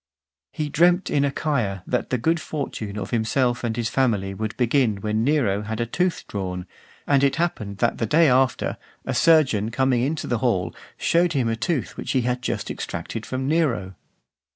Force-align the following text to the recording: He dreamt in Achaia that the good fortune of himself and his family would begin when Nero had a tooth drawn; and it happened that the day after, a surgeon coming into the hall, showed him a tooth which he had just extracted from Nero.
He 0.51 0.67
dreamt 0.67 1.11
in 1.11 1.23
Achaia 1.23 1.83
that 1.85 2.09
the 2.09 2.17
good 2.17 2.39
fortune 2.39 2.97
of 2.97 3.11
himself 3.11 3.63
and 3.63 3.77
his 3.77 3.87
family 3.87 4.33
would 4.33 4.57
begin 4.57 4.99
when 5.01 5.23
Nero 5.23 5.61
had 5.61 5.79
a 5.79 5.85
tooth 5.85 6.25
drawn; 6.27 6.65
and 7.05 7.23
it 7.23 7.35
happened 7.35 7.77
that 7.77 7.99
the 7.99 8.07
day 8.07 8.27
after, 8.27 8.77
a 9.05 9.13
surgeon 9.13 9.69
coming 9.69 10.01
into 10.01 10.25
the 10.25 10.39
hall, 10.39 10.73
showed 10.97 11.33
him 11.33 11.47
a 11.47 11.55
tooth 11.55 11.97
which 11.97 12.13
he 12.13 12.21
had 12.21 12.41
just 12.41 12.71
extracted 12.71 13.27
from 13.27 13.47
Nero. 13.47 13.93